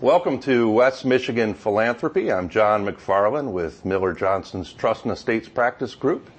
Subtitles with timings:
[0.00, 2.30] Welcome to West Michigan Philanthropy.
[2.30, 6.30] I'm John McFarland with Miller Johnson's Trust and Estates Practice Group.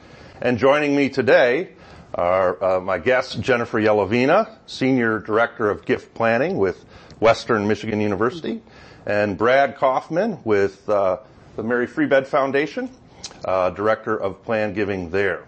[0.41, 1.71] And joining me today
[2.15, 6.85] are uh, my guest, Jennifer Yelovina, Senior Director of Gift Planning with
[7.19, 8.61] Western Michigan University,
[9.05, 11.17] and Brad Kaufmann with uh,
[11.57, 12.89] the Mary Free Bed Foundation,
[13.43, 15.43] uh, Director of Plan Giving there.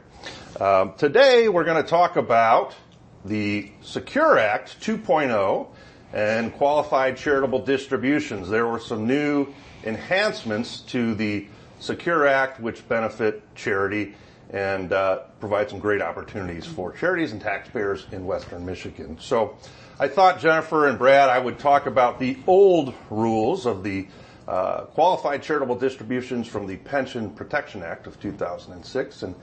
[0.59, 2.75] Um, today we're going to talk about
[3.23, 5.70] the Secure Act 2.0
[6.14, 8.50] and qualified charitable distributions.
[8.50, 9.48] There were some new
[9.84, 11.48] enhancements to the
[11.80, 14.13] Secure Act which benefit charity
[14.52, 19.17] and uh, provide some great opportunities for charities and taxpayers in Western Michigan.
[19.20, 19.58] So
[20.00, 24.08] I thought Jennifer and Brad, I would talk about the old rules of the
[24.48, 29.23] uh, qualified charitable distributions from the Pension Protection Act of 2006.
[29.23, 29.36] And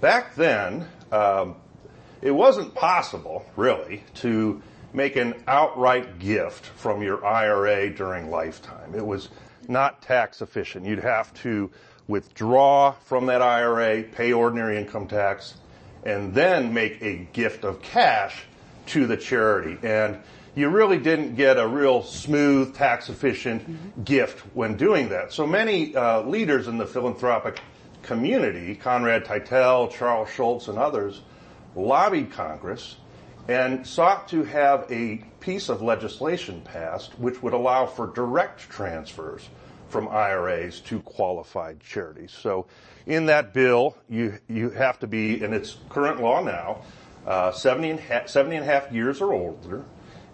[0.00, 1.56] back then, um,
[2.22, 4.62] it wasn't possible, really, to
[4.94, 8.94] make an outright gift from your IRA during lifetime.
[8.94, 9.28] It was
[9.68, 10.86] not tax efficient.
[10.86, 11.70] You'd have to
[12.06, 15.54] withdraw from that IRA, pay ordinary income tax,
[16.04, 18.44] and then make a gift of cash
[18.86, 19.78] to the charity.
[19.82, 20.18] And
[20.54, 24.02] you really didn't get a real smooth, tax efficient mm-hmm.
[24.04, 25.32] gift when doing that.
[25.32, 27.60] So many uh, leaders in the philanthropic
[28.02, 31.22] community, Conrad Teitell, Charles Schulz, and others,
[31.74, 32.96] lobbied Congress
[33.48, 39.48] and sought to have a piece of legislation passed which would allow for direct transfers
[39.88, 42.32] from IRAs to qualified charities.
[42.32, 42.66] So
[43.06, 46.82] in that bill, you, you have to be, in its current law now,
[47.26, 49.84] uh, 70, and ha- 70 and a half years or older.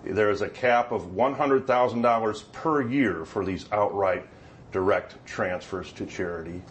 [0.05, 4.27] There is a cap of $100,000 per year for these outright
[4.73, 6.63] direct transfers to charity.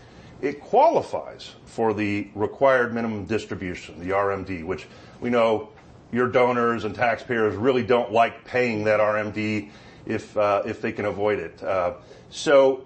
[0.42, 4.88] It qualifies for the required minimum distribution, the RMD, which
[5.20, 5.70] we know
[6.12, 9.70] your donors and taxpayers really don't like paying that RMD
[10.06, 11.62] if uh, if they can avoid it.
[11.62, 11.94] Uh,
[12.30, 12.86] so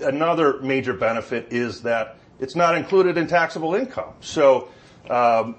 [0.00, 4.14] another major benefit is that it's not included in taxable income.
[4.20, 4.68] So
[5.10, 5.56] um,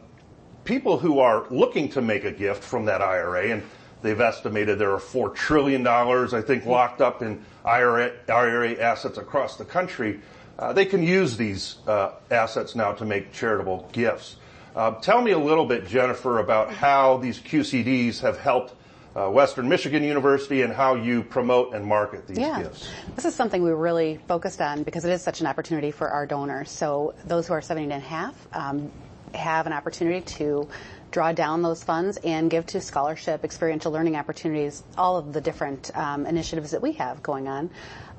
[0.64, 3.64] people who are looking to make a gift from that IRA, and
[4.02, 9.18] they've estimated there are four trillion dollars, I think, locked up in IRA, IRA assets
[9.18, 10.20] across the country.
[10.60, 14.36] Uh, they can use these uh, assets now to make charitable gifts.
[14.76, 18.74] Uh, tell me a little bit, Jennifer, about how these QCDs have helped
[19.16, 22.64] uh, Western Michigan University and how you promote and market these yeah.
[22.64, 22.90] gifts.
[23.16, 26.26] This is something we really focused on because it is such an opportunity for our
[26.26, 26.72] donors.
[26.72, 28.92] So those who are 70 and a half um,
[29.36, 30.68] have an opportunity to
[31.14, 35.96] draw down those funds and give to scholarship, experiential learning opportunities, all of the different
[35.96, 37.70] um, initiatives that we have going on.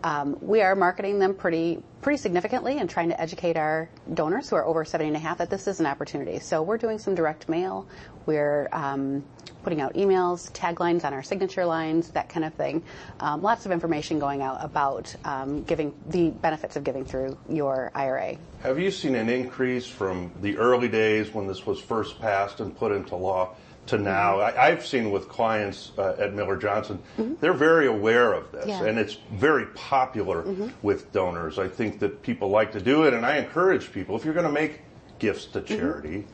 [0.05, 4.57] Um, we are marketing them pretty pretty significantly and trying to educate our donors who
[4.57, 6.39] are over 70 and a half that this is an opportunity.
[6.39, 7.89] So we're doing some direct mail.
[8.27, 9.25] We're um,
[9.65, 12.83] putting out emails, taglines on our signature lines, that kind of thing.
[13.21, 17.91] Um, lots of information going out about um, giving the benefits of giving through your
[17.95, 18.37] IRA.
[18.63, 22.77] Have you seen an increase from the early days when this was first passed and
[22.77, 23.55] put into law
[23.87, 24.39] to now.
[24.39, 24.59] Mm-hmm.
[24.59, 27.35] I, have seen with clients uh, at Miller Johnson, mm-hmm.
[27.41, 28.85] they're very aware of this, yeah.
[28.85, 30.69] and it's very popular mm-hmm.
[30.83, 31.59] with donors.
[31.59, 34.47] I think that people like to do it, and I encourage people if you're going
[34.47, 34.81] to make
[35.19, 35.77] gifts to mm-hmm.
[35.77, 36.27] charity,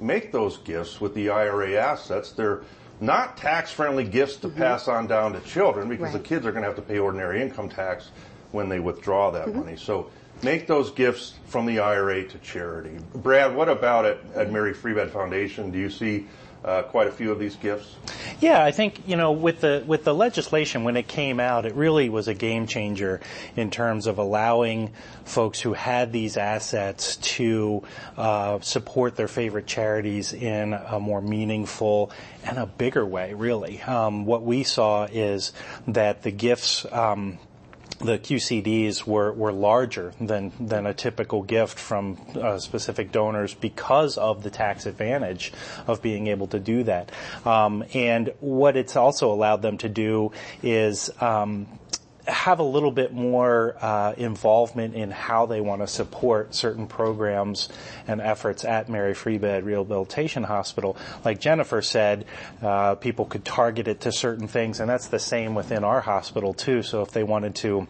[0.00, 2.32] make those gifts with the IRA assets.
[2.32, 2.62] They're
[3.00, 4.58] not tax-friendly gifts to mm-hmm.
[4.58, 6.22] pass on down to children because right.
[6.22, 8.10] the kids are going to have to pay ordinary income tax
[8.52, 9.60] when they withdraw that mm-hmm.
[9.60, 9.76] money.
[9.76, 10.10] So
[10.42, 12.96] make those gifts from the IRA to charity.
[13.14, 15.70] Brad, what about at, at Mary Free Bed Foundation?
[15.70, 16.26] Do you see
[16.64, 17.94] uh, quite a few of these gifts?
[18.40, 21.74] Yeah, I think you know with the with the legislation when it came out, it
[21.74, 23.20] really was a game changer
[23.56, 24.92] in terms of allowing
[25.24, 27.82] folks who had these assets to
[28.16, 32.10] uh, support their favorite charities in a more meaningful
[32.44, 33.34] and a bigger way.
[33.34, 35.52] Really, um, what we saw is
[35.86, 36.86] that the gifts.
[36.90, 37.38] Um,
[38.04, 44.18] the QCDs were, were larger than, than a typical gift from uh, specific donors because
[44.18, 45.52] of the tax advantage
[45.86, 47.10] of being able to do that.
[47.46, 50.32] Um, and what it's also allowed them to do
[50.62, 51.66] is um,
[52.26, 57.68] have a little bit more uh, involvement in how they want to support certain programs
[58.06, 60.96] and efforts at Mary Free Bed Rehabilitation Hospital.
[61.24, 62.24] Like Jennifer said,
[62.62, 66.54] uh, people could target it to certain things, and that's the same within our hospital
[66.54, 66.82] too.
[66.82, 67.86] So if they wanted to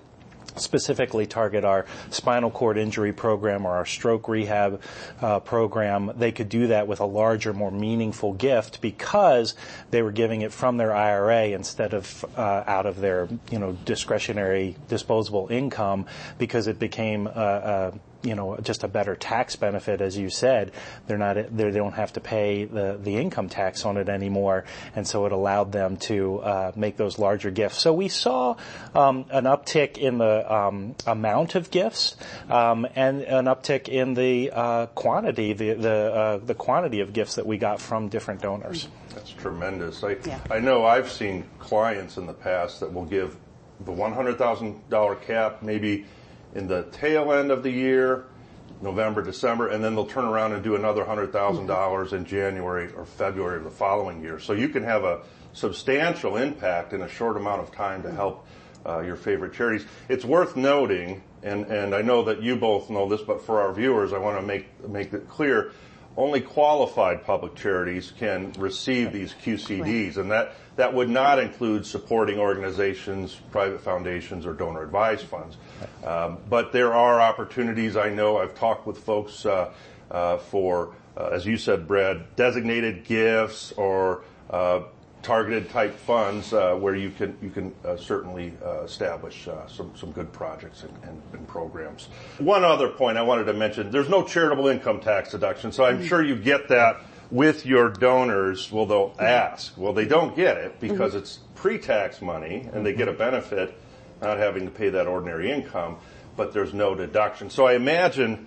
[0.57, 4.81] specifically target our spinal cord injury program or our stroke rehab
[5.21, 9.55] uh, program, they could do that with a larger, more meaningful gift because
[9.91, 13.73] they were giving it from their IRA instead of uh, out of their, you know,
[13.85, 16.07] discretionary disposable income
[16.39, 17.93] because it became a, a
[18.25, 20.73] you know, just a better tax benefit, as you said.
[21.07, 24.65] They're not, they're, they don't have to pay the, the income tax on it anymore.
[24.97, 27.79] And so it allowed them to, uh, make those larger gifts.
[27.79, 28.57] So we saw,
[28.95, 32.17] um, an uptick in the, um, amount of gifts,
[32.49, 37.35] um, and an uptick in the, uh, quantity, the, the, uh, the quantity of gifts
[37.37, 38.89] that we got from different donors.
[39.15, 40.03] That's tremendous.
[40.03, 40.41] I, Yeah.
[40.51, 43.37] I know I've seen clients in the past that will give
[43.85, 46.07] the $100,000 cap maybe
[46.55, 48.27] in the tail end of the year,
[48.81, 53.59] November, December, and then they'll turn around and do another $100,000 in January or February
[53.59, 54.39] of the following year.
[54.39, 55.23] So you can have a
[55.53, 58.47] substantial impact in a short amount of time to help
[58.87, 59.87] uh, your favorite charities.
[60.09, 63.73] It's worth noting, and, and I know that you both know this, but for our
[63.73, 65.73] viewers, I want to make, make it clear
[66.17, 72.39] only qualified public charities can receive these QCDs, and that, that would not include supporting
[72.39, 75.57] organizations, private foundations, or donor advised funds.
[76.05, 77.97] Um, but there are opportunities.
[77.97, 79.73] I know I've talked with folks uh,
[80.11, 84.83] uh, for, uh, as you said, Brad, designated gifts or uh,
[85.25, 89.91] targeted type funds uh, where you can you can uh, certainly uh, establish uh, some
[89.97, 92.09] some good projects and, and, and programs.
[92.39, 96.05] One other point I wanted to mention: there's no charitable income tax deduction, so I'm
[96.05, 97.01] sure you get that
[97.31, 98.71] with your donors.
[98.71, 99.77] Well, they'll ask.
[99.77, 103.75] Well, they don't get it because it's pre-tax money, and they get a benefit
[104.21, 105.97] not having to pay that ordinary income,
[106.37, 107.51] but there's no deduction.
[107.51, 108.47] So I imagine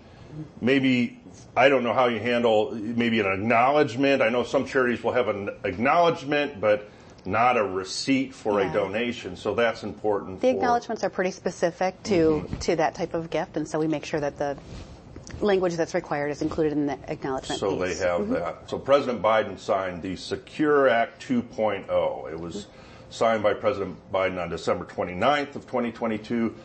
[0.62, 1.17] maybe
[1.56, 4.22] I don't know how you handle maybe an acknowledgement.
[4.22, 6.90] I know some charities will have an acknowledgement, but
[7.26, 8.70] not a receipt for Yeah.
[8.70, 9.36] a donation.
[9.36, 10.42] So that's important.
[10.42, 12.56] The acknowledgments are pretty specific to, mm-hmm.
[12.58, 14.58] to that type of gift, and so we make sure that the
[15.42, 18.02] language that's required is included in the acknowledgement So they piece.
[18.02, 18.34] have mm-hmm.
[18.34, 18.70] that.
[18.70, 22.32] So President Biden signed the Secure Act 2.0.
[22.32, 22.72] It was mm-hmm.
[23.10, 26.56] signed by President Biden on December 29th of 2022.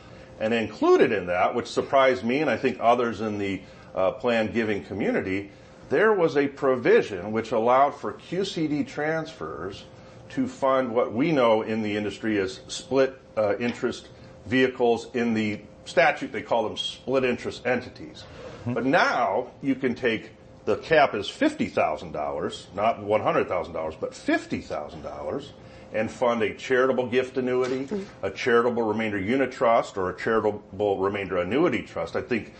[0.41, 3.61] And included in that, which surprised me and I think others in the
[3.94, 5.50] uh, plan giving community,
[5.89, 9.85] there was a provision which allowed for QCD transfers
[10.31, 14.09] to fund what we know in the industry as split uh, interest
[14.47, 15.09] vehicles.
[15.15, 18.25] In the statute, they call them split interest entities.
[18.65, 20.31] But now you can take
[20.65, 25.53] the cap is fifty thousand dollars, not one hundred thousand dollars, but fifty thousand dollars,
[25.93, 31.83] and fund a charitable gift annuity, a charitable remainder unitrust, or a charitable remainder annuity
[31.83, 32.15] trust.
[32.15, 32.55] I think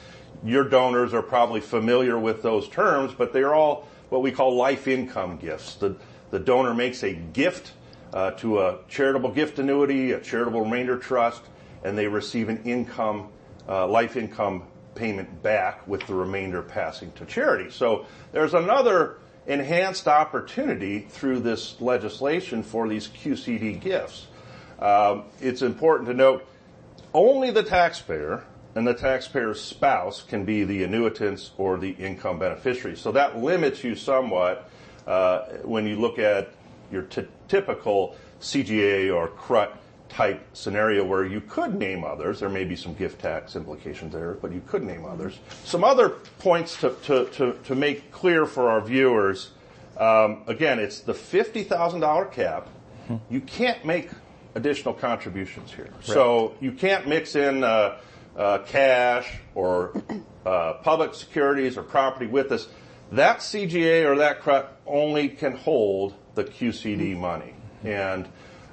[0.45, 4.89] your donors are probably familiar with those terms, but they're all what we call life
[4.89, 5.77] income gifts.
[5.77, 5.97] The
[6.33, 7.73] the donor makes a gift
[8.13, 11.43] uh, to a charitable gift annuity, a charitable remainder trust,
[11.85, 13.29] and they receive an income,
[13.69, 17.71] uh, life income payment back with the remainder passing to charity.
[17.71, 24.27] So there's another enhanced opportunity through this legislation for these QCD gifts.
[24.79, 26.47] Um, it's important to note
[27.13, 28.43] only the taxpayer
[28.75, 32.97] and the taxpayer's spouse can be the annuitants or the income beneficiary.
[32.97, 34.69] So that limits you somewhat
[35.07, 36.51] uh, when you look at
[36.91, 39.77] your t- typical CGA or CRUT
[40.09, 42.41] type scenario where you could name others.
[42.41, 45.39] There may be some gift tax implications there, but you could name others.
[45.65, 49.51] Some other points to, to, to, to make clear for our viewers.
[49.97, 52.69] Um, again, it's the $50,000 cap.
[53.31, 54.11] You can't make
[54.55, 55.91] additional contributions here.
[56.03, 57.99] So you can't mix in uh,
[58.37, 60.03] uh, cash or
[60.47, 62.69] uh, public securities or property with us,
[63.13, 67.55] That CGA or that CRUT only can hold the QCD money.
[67.85, 68.27] And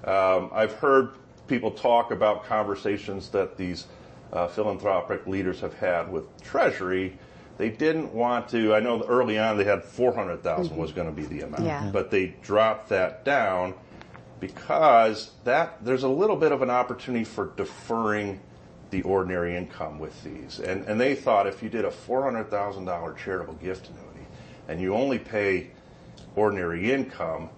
[0.06, 1.11] um, I've heard
[1.47, 3.85] people talk about conversations that these
[4.31, 7.18] uh, philanthropic leaders have had with Treasury.
[7.57, 8.73] They didn't want to.
[8.73, 11.89] I know early on they had 400,000 was going to be the amount, Yeah.
[11.92, 13.73] but they dropped that down
[14.39, 18.39] because that there's a little bit of an opportunity for deferring
[18.91, 20.59] the ordinary income with these.
[20.59, 24.27] And and they thought if you did a $400,000 charitable gift annuity
[24.67, 25.71] and you only pay
[26.35, 27.49] ordinary income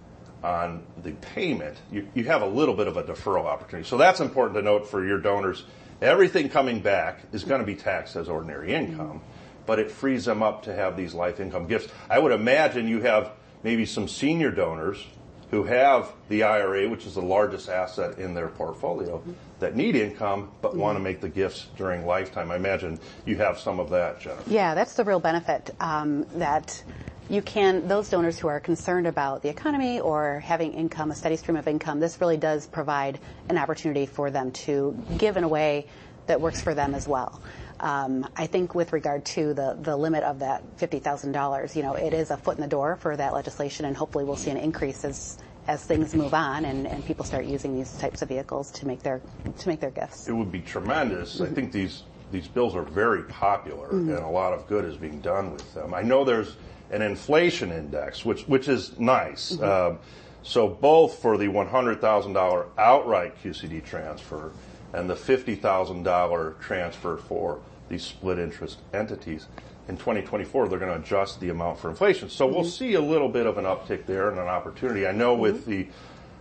[0.44, 3.88] on the payment, you, you have a little bit of a deferral opportunity.
[3.88, 5.66] So that's important to note for your donors.
[6.02, 9.22] Everything coming back is going to be taxed as ordinary income,
[9.68, 11.92] but it frees them up to have these life income gifts.
[12.10, 13.32] I would imagine you have
[13.64, 15.06] maybe some senior donors
[15.52, 19.22] who have the IRA, which is the largest asset in their portfolio,
[19.60, 22.50] that need income but want to make the gifts during lifetime.
[22.52, 24.50] I imagine you have some of that, Jennifer.
[24.50, 26.82] Yeah, that's the real benefit um, that
[27.30, 27.88] you can.
[27.88, 31.68] Those donors who are concerned about the economy or having income, a steady stream of
[31.68, 35.86] income, this really does provide an opportunity for them to give in a way
[36.28, 37.42] that works for them as well.
[37.82, 41.82] Um, I think with regard to the the limit of that fifty thousand dollars, you
[41.82, 44.52] know, it is a foot in the door for that legislation, and hopefully we'll see
[44.52, 48.30] an increase as as things move on and, and people start using these types of
[48.30, 49.22] vehicles to make their
[49.60, 50.28] to make their gifts.
[50.28, 51.42] it would be tremendous.
[51.42, 55.20] I think these these bills are very popular and a lot of good is being
[55.22, 55.94] done with them.
[55.94, 56.56] I know there's
[56.92, 59.60] an inflation index, which which is nice.
[59.60, 60.00] Um,
[60.44, 64.52] so both for the $100,000 outright QCD transfer
[64.92, 67.60] and the $50,000 transfer for
[67.92, 69.48] these split interest entities,
[69.88, 72.30] in 2024 they're going to adjust the amount for inflation.
[72.30, 75.06] So we'll see a little bit of an uptick there and an opportunity.
[75.06, 75.88] I know with the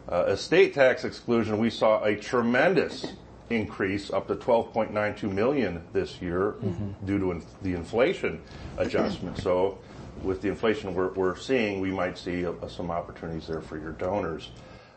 [0.09, 3.13] uh, estate tax exclusion, we saw a tremendous
[3.51, 6.55] increase up to 12.92 million this year
[7.05, 8.41] due to the inflation
[8.79, 9.37] adjustment.
[9.39, 9.79] So
[10.23, 13.93] with the inflation we're, we're seeing, we might see uh, some opportunities there for your
[13.93, 14.51] donors.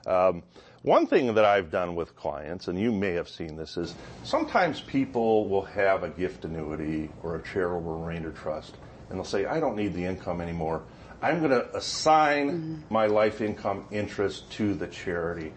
[0.05, 0.43] Um,
[0.81, 4.81] one thing that I've done with clients, and you may have seen this, is sometimes
[4.81, 8.75] people will have a gift annuity or a charitable remainder trust,
[9.09, 10.81] and they'll say, I don't need the income anymore.
[11.21, 15.53] I'm going to assign my life income interest to the charity.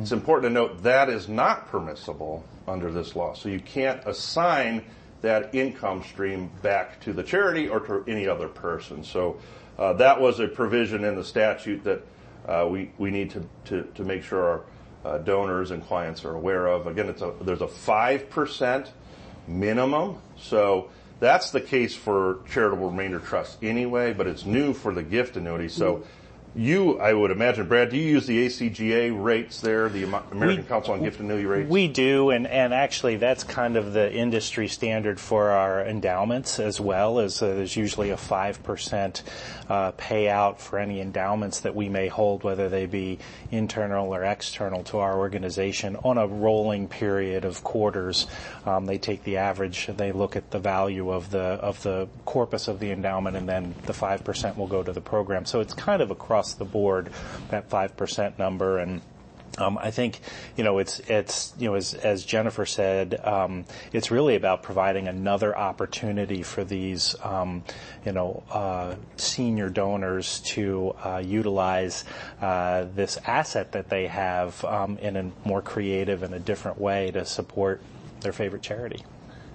[0.00, 3.34] It's important to note that is not permissible under this law.
[3.34, 4.82] So you can't assign
[5.20, 9.04] that income stream back to the charity or to any other person.
[9.04, 9.38] So
[9.78, 12.02] uh, that was a provision in the statute that
[12.70, 14.62] we we need to make sure our
[15.04, 16.86] uh, donors and clients are aware of.
[16.86, 18.92] Again, it's a there's a five percent
[19.46, 20.18] minimum.
[20.36, 20.90] So
[21.20, 25.68] that's the case for charitable remainder trust anyway, but it's new for the gift annuity.
[26.54, 30.62] You, I would imagine, Brad, do you use the ACGA rates there, the American We-
[30.64, 31.70] Council on Gift Annuity rates?
[31.70, 36.80] We do, and, and actually that's kind of the industry standard for our endowments as
[36.80, 39.22] well, as uh, there's usually a 5%
[39.68, 43.20] uh, payout for any endowments that we may hold, whether they be
[43.52, 48.26] internal or external to our organization on a rolling period of quarters.
[48.66, 52.66] Um, they take the average, they look at the value of the, of the corpus
[52.66, 55.44] of the endowment, and then the 5% will go to the program.
[55.44, 57.10] So it's kind of across the board,
[57.50, 59.02] that 5% number, and
[59.58, 60.20] um, I think,
[60.56, 65.08] you know, it's it's you know as as Jennifer said, um, it's really about providing
[65.08, 67.64] another opportunity for these, um,
[68.04, 72.04] you know, uh, senior donors to uh, utilize
[72.40, 77.10] uh, this asset that they have um, in a more creative and a different way
[77.10, 77.80] to support
[78.20, 79.04] their favorite charity.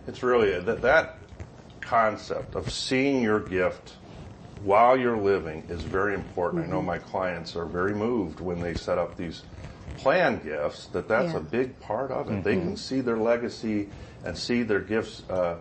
[0.08, 1.18] It's really that that
[1.82, 3.94] concept of seeing your gift
[4.66, 6.64] while you're living is very important.
[6.66, 9.44] I know my clients are very moved when they set up these
[9.96, 11.38] plan gifts that that's Yeah.
[11.38, 12.44] a big part of it.
[12.44, 13.90] They can see their legacy
[14.24, 15.58] and see their gifts uh,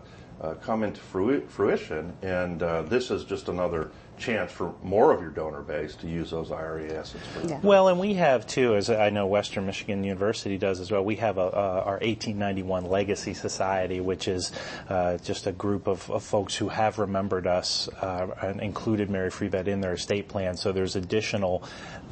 [0.60, 5.62] come into fruition, and uh, this is just another chance for more of your donor
[5.62, 7.58] base to use those IRA assets for Yeah.
[7.62, 11.04] Well, and we have too, as I know Western Michigan University does as well.
[11.04, 14.52] We have a, uh, our 1891 Legacy Society, which is
[14.88, 19.30] uh, just a group of, of folks who have remembered us uh, and included Mary
[19.30, 20.56] Free Bed in their estate plan.
[20.56, 21.64] So there's additional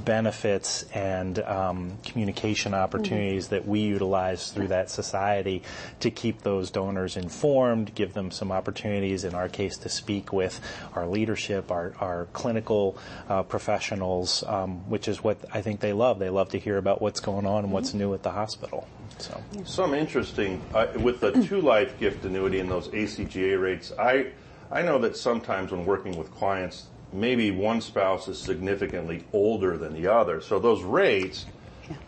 [0.05, 5.63] benefits and um, communication opportunities that we utilize through that society
[6.01, 10.61] to keep those donors informed, give them some opportunities, in our case, to speak with
[10.95, 12.97] our leadership, our, our clinical
[13.29, 16.19] uh, professionals, um, which is what I think they love.
[16.19, 18.87] They love to hear about what's going on and what's new at the hospital.
[19.19, 19.43] So.
[19.65, 23.93] Some interesting uh, with the two life gift annuity and those ACGA rates.
[23.99, 24.33] I
[24.71, 29.93] I know that sometimes when working with clients, maybe one spouse is significantly older than
[29.93, 30.41] the other.
[30.41, 31.45] So those rates,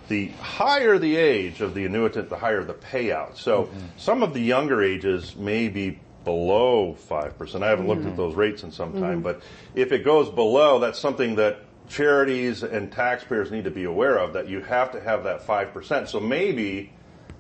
[0.09, 3.37] the higher the age of the annuitant, the higher the payout.
[3.37, 7.63] So some of the younger ages may be below five percent.
[7.65, 9.43] I haven't looked at those rates in some time, but
[9.75, 14.33] if it goes below, that's something that charities and taxpayers need to be aware of.
[14.33, 16.09] That you have to have that five percent.
[16.09, 16.93] So maybe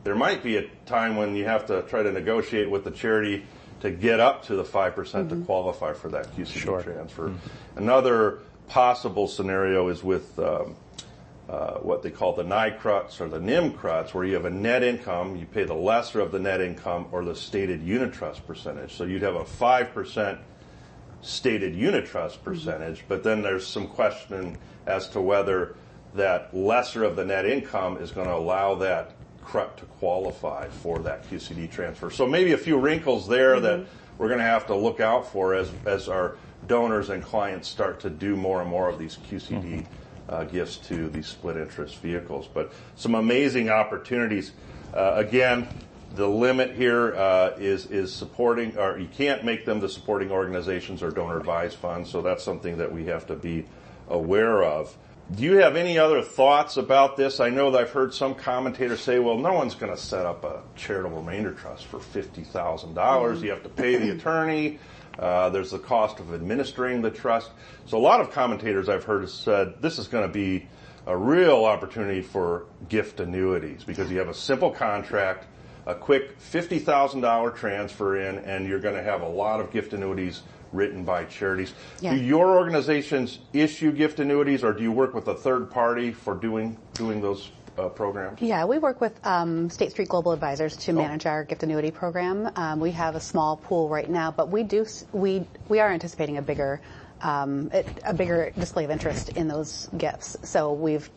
[0.04, 3.44] there might be a time when you have to try to negotiate with the charity
[3.80, 6.82] to get up to the 5% to qualify for that QCD Sure.
[6.82, 7.32] transfer.
[7.76, 10.64] Another possible scenario is with um, uh,
[11.46, 15.36] Uh, what they call the NICRUTs or the NIMCRUTs, where you have a net income,
[15.36, 18.94] you pay the lesser of the net income or the stated unitrust percentage.
[18.94, 20.38] So you'd have a 5%
[21.20, 22.44] stated unitrust mm-hmm.
[22.44, 25.76] percentage, but then there's some question as to whether
[26.14, 30.98] that lesser of the net income is going to allow that CRUT to qualify for
[31.00, 32.10] that QCD transfer.
[32.10, 34.16] So maybe a few wrinkles there that mm-hmm.
[34.16, 36.36] we're going to have to look out for as, as our
[36.66, 39.80] donors and clients start to do more and more of these QCD mm-hmm.
[40.28, 42.48] Uh, gifts to these split interest vehicles.
[42.52, 44.52] But some amazing opportunities.
[44.92, 45.68] Uh, again,
[46.14, 51.02] the limit here uh, is is supporting, or you can't make them the supporting organizations
[51.02, 52.10] or donor advised funds.
[52.10, 53.66] So that's something that we have to be
[54.08, 54.96] aware of.
[55.34, 57.40] Do you have any other thoughts about this?
[57.40, 60.44] I know that I've heard some commentators say, "Well, no one's going to set up
[60.44, 63.42] a charitable remainder trust for fifty thousand dollars.
[63.42, 64.78] You have to pay the attorney.
[65.18, 67.50] Uh, there's the cost of administering the trust."
[67.86, 70.66] So a lot of commentators I've heard have said this is going to be
[71.06, 75.46] a real opportunity for gift annuities because you have a simple contract
[75.86, 80.42] a quick $50,000 transfer in, and you're going to have a lot of gift annuities
[80.72, 81.72] written by charities.
[82.00, 82.14] Yeah.
[82.14, 86.34] Do your organizations issue gift annuities, or do you work with a third party for
[86.34, 88.40] doing doing those uh, programs?
[88.40, 92.50] Yeah, we work with um, State Street Global Advisors to manage our gift annuity program.
[92.56, 96.38] Um, we have a small pool right now, but we do we we are anticipating
[96.38, 96.80] a bigger
[97.22, 97.70] um,
[98.04, 100.36] a bigger display of interest in those gifts.
[100.42, 101.08] So we've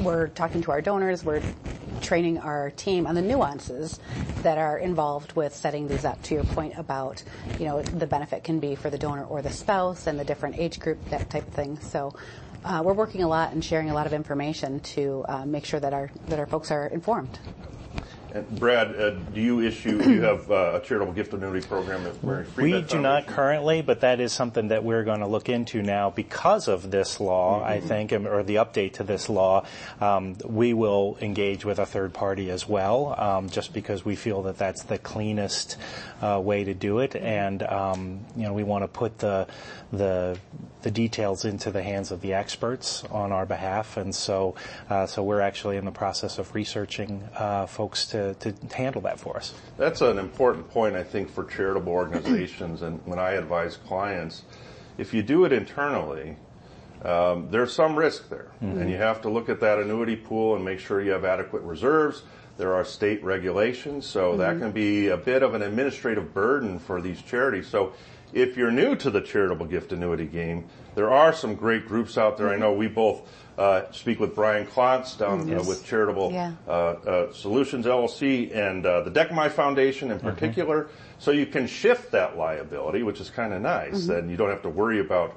[0.00, 1.24] we're talking to our donors.
[1.24, 1.42] We're
[2.02, 3.98] training our team on the nuances
[4.42, 6.22] that are involved with setting these up.
[6.24, 7.22] To your point about,
[7.58, 10.58] you know, the benefit can be for the donor or the spouse and the different
[10.58, 11.78] age group, that type of thing.
[11.80, 12.14] So.
[12.64, 15.80] Uh, we're working a lot and sharing a lot of information to uh, make sure
[15.80, 17.38] that our that our folks are informed.
[18.34, 22.06] And Brad, uh, do you issue, do you have uh, a charitable gift annuity program
[22.06, 25.26] at Mary Free We do not currently, but that is something that we're going to
[25.26, 27.68] look into now because of this law, mm-hmm.
[27.68, 29.64] I think, or the update to this law.
[30.00, 34.42] Um, we will engage with a third party as well, um, just because we feel
[34.42, 35.76] that that's the cleanest
[36.20, 37.16] uh, way to do it.
[37.16, 39.46] And, um, you know, we want to put the,
[39.92, 40.38] the
[40.86, 44.54] the details into the hands of the experts on our behalf, and so
[44.88, 49.20] uh, so we're actually in the process of researching uh, folks to, to handle that
[49.20, 49.54] for us.
[49.76, 52.82] That's an important point, I think, for charitable organizations.
[52.82, 54.42] and when I advise clients,
[54.98, 56.36] if you do it internally,
[57.04, 58.78] um, there's some risk there, mm-hmm.
[58.80, 61.62] and you have to look at that annuity pool and make sure you have adequate
[61.62, 62.22] reserves.
[62.56, 64.38] There are state regulations, so mm-hmm.
[64.38, 67.66] that can be a bit of an administrative burden for these charities.
[67.66, 67.92] So
[68.32, 72.38] if you're new to the charitable gift annuity game, there are some great groups out
[72.38, 72.48] there.
[72.48, 73.28] I know we both
[73.92, 75.60] speak with Bryan Clontz down yes.
[75.60, 76.52] uh, with Charitable yeah.
[76.68, 80.28] uh, uh Solutions LLC and uh, the Dechomai Foundation in mm-hmm.
[80.28, 80.84] particular.
[80.84, 80.92] Mm-hmm.
[81.18, 84.12] So you can shift that liability, which is kind of nice, mm-hmm.
[84.12, 85.36] and you don't have to worry about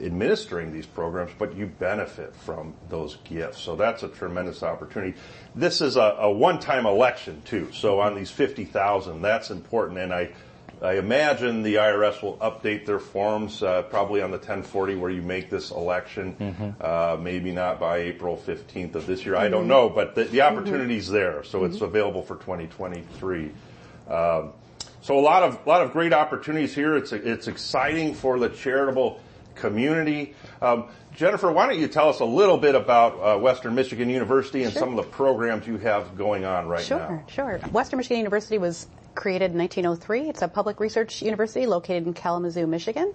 [0.00, 3.60] administering these programs, but you benefit from those gifts.
[3.60, 5.18] So that's a tremendous opportunity.
[5.54, 7.70] This is a, a one-time election too.
[7.72, 9.98] So on these 50,000, that's important.
[9.98, 10.30] And I
[10.80, 15.22] I imagine the IRS will update their forms uh, probably on the 1040 where you
[15.22, 16.36] make this election.
[16.38, 16.70] Mm-hmm.
[16.80, 19.34] Uh, maybe not by April 15th of this year.
[19.34, 19.44] Mm-hmm.
[19.44, 19.68] I don't mm-hmm.
[19.68, 21.14] know, but the, the opportunity's mm-hmm.
[21.14, 21.86] there, so it's mm-hmm.
[21.86, 23.50] available for 2023.
[24.08, 24.52] Um,
[25.00, 26.96] so a lot of a lot of great opportunities here.
[26.96, 29.20] It's it's exciting for the charitable
[29.54, 30.34] community.
[30.60, 34.62] Um, Jennifer, why don't you tell us a little bit about uh, Western Michigan University
[34.62, 34.80] and sure.
[34.80, 37.24] some of the programs you have going on right sure, now?
[37.26, 37.70] Sure, sure.
[37.70, 38.86] Western Michigan University was
[39.18, 40.28] created in 1903.
[40.28, 43.12] It's a public research university located in Kalamazoo, Michigan.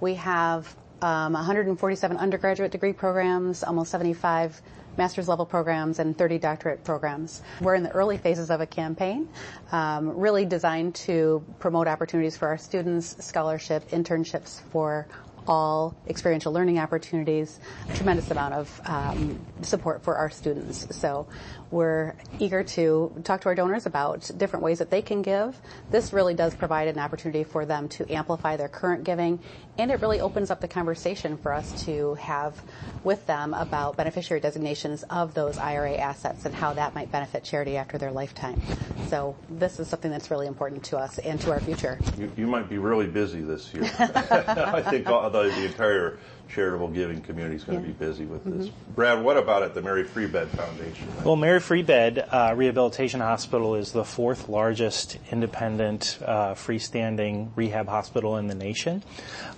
[0.00, 4.60] We have um, 147 undergraduate degree programs, almost 75
[4.98, 7.40] master's level programs, and 30 doctorate programs.
[7.62, 9.30] We're in the early phases of a campaign,
[9.72, 15.06] um, really designed to promote opportunities for our students, scholarship, internships for
[15.46, 20.86] all experiential learning opportunities, a tremendous amount of um, support for our students.
[20.96, 21.26] So
[21.70, 25.60] we're eager to talk to our donors about different ways that they can give.
[25.90, 29.40] This really does provide an opportunity for them to amplify their current giving,
[29.78, 32.60] and it really opens up the conversation for us to have
[33.04, 37.76] with them about beneficiary designations of those IRA assets and how that might benefit charity
[37.76, 38.60] after their lifetime.
[39.08, 41.98] So this is something that's really important to us and to our future.
[42.18, 43.84] You, you might be really busy this year.
[43.98, 46.18] I think all, the, the entire
[46.48, 48.68] charitable giving community is going to be busy with this.
[48.68, 48.92] Mm-hmm.
[48.94, 51.08] Brad, what about at the Mary Free Bed Foundation?
[51.24, 57.88] Well, Mary Free Bed uh, Rehabilitation Hospital is the fourth largest independent uh, freestanding rehab
[57.88, 59.02] hospital in the nation.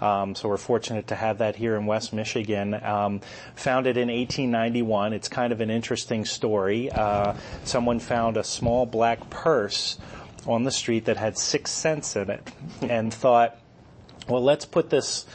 [0.00, 2.74] Um, so we're fortunate to have that here in West Michigan.
[2.74, 3.20] Um,
[3.54, 6.90] founded in 1891, it's kind of an interesting story.
[6.90, 9.98] Uh, someone found a small black purse
[10.46, 13.58] on the street that had six cents in it and thought,
[14.28, 15.26] well, let's put this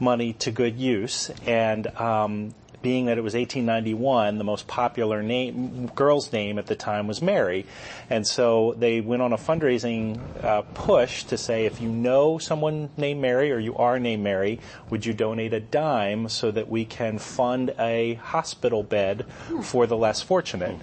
[0.00, 1.30] money to good use.
[1.46, 6.76] And um, being that it was 1891, the most popular name, girl's name at the
[6.76, 7.66] time was Mary.
[8.10, 12.90] And so they went on a fundraising uh, push to say, if you know someone
[12.96, 14.60] named Mary or you are named Mary,
[14.90, 19.26] would you donate a dime so that we can fund a hospital bed
[19.62, 20.76] for the less fortunate?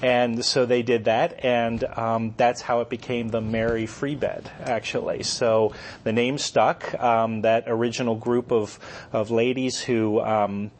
[0.00, 4.48] And so they did that, and um, that's how it became the Mary Free Bed,
[4.62, 5.24] actually.
[5.24, 6.94] So the name stuck.
[7.02, 8.78] Um, that original group of
[9.12, 10.70] of ladies who um,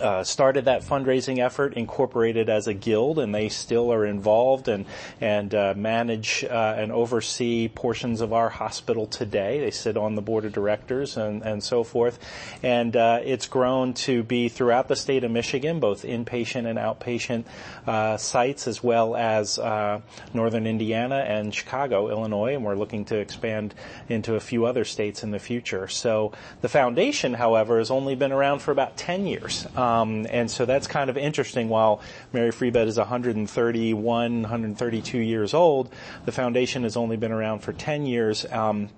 [0.00, 4.86] uh, started that fundraising effort, incorporated as a guild, and they still are involved and
[5.20, 9.60] and uh, manage uh, and oversee portions of our hospital today.
[9.60, 12.18] They sit on the board of directors and and so forth,
[12.62, 17.44] and uh, it's grown to be throughout the state of Michigan, both inpatient and outpatient
[17.86, 20.00] uh, sites, as well as uh,
[20.34, 23.74] northern Indiana and Chicago, Illinois, and we're looking to expand
[24.08, 25.88] into a few other states in the future.
[25.88, 29.66] So the foundation, however, has only been around for about ten years.
[29.78, 31.68] Um, and so that's kind of interesting.
[31.68, 32.00] While
[32.32, 37.72] Mary Free Bed is 131, 132 years old, the foundation has only been around for
[37.72, 38.44] 10 years.
[38.50, 38.88] Um,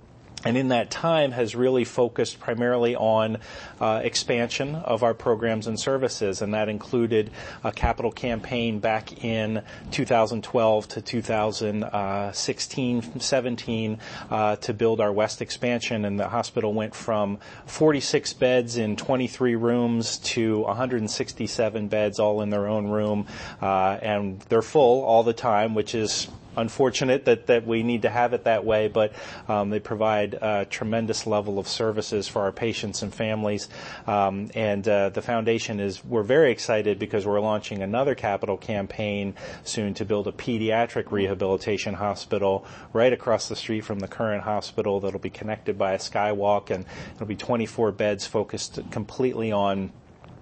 [0.44, 3.38] and in that time has really focused primarily on
[3.81, 7.31] uh, expansion of our programs and services, and that included
[7.62, 13.98] a capital campaign back in 2012 to 2016, 17
[14.31, 19.57] uh, to build our west expansion, and the hospital went from 46 beds in 23
[19.57, 23.26] rooms to 167 beds, all in their own room,
[23.61, 28.11] uh, and they're full all the time, which is unfortunate that, that we need to
[28.11, 29.13] have it that way, but
[29.49, 33.69] um, they provide a tremendous level of services for our patients and families.
[34.07, 39.35] Um, and uh, the foundation is, we're very excited because we're launching another capital campaign
[39.65, 45.01] soon to build a pediatric rehabilitation hospital right across the street from the current hospital
[45.01, 46.85] that'll be connected by a skywalk and
[47.15, 49.93] it'll be 24 beds focused completely on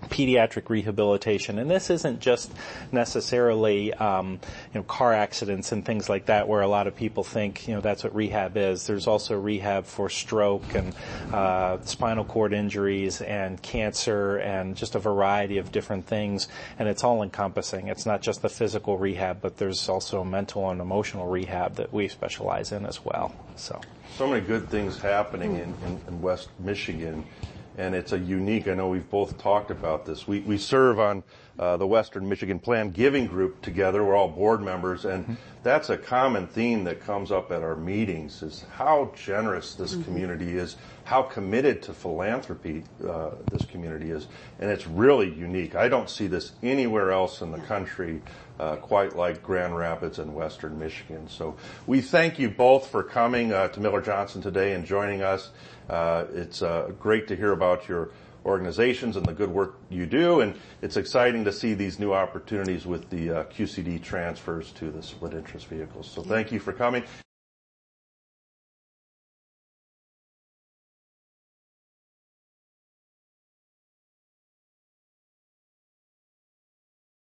[0.09, 2.53] pediatric rehabilitation, and this isn't just
[2.93, 4.33] necessarily um,
[4.73, 7.75] you know car accidents and things like that, where a lot of people think you
[7.75, 8.87] know that's what rehab is.
[8.87, 10.95] There's also rehab for stroke and
[11.33, 17.05] uh, spinal cord injuries and cancer and just a variety of different things, and it's
[17.05, 17.89] all encompassing.
[17.89, 22.09] It's not just the physical rehab, but there's also mental and emotional rehab that we
[22.09, 23.35] specialize in as well.
[23.57, 23.81] So,
[24.17, 27.25] so many good things happening in, in, in West Michigan
[27.79, 28.69] and it's a unique.
[28.69, 30.27] I know we've both talked about this.
[30.29, 31.23] We we serve on
[31.59, 34.05] uh, the Western Michigan Plan Giving Group together.
[34.05, 35.35] We're all board members, and mm-hmm.
[35.63, 40.05] that's a common theme that comes up at our meetings: is how generous this mm-hmm.
[40.05, 44.29] community is, how committed to philanthropy uh, this community is,
[44.61, 45.75] and it's really unique.
[45.75, 48.23] I don't see this anywhere else in the country.
[48.59, 51.29] Uh, quite like Grand Rapids and Western Michigan.
[51.29, 51.55] So
[51.87, 55.51] we thank you both for coming uh, to Miller Johnson today and joining us.
[55.89, 58.11] Uh, it's uh, great to hear about your
[58.49, 62.87] organizations and the good work you do, and it's exciting to see these new opportunities
[62.87, 66.11] with the uh, QCD transfers to the split interest vehicles.
[66.11, 67.05] So thank you for coming.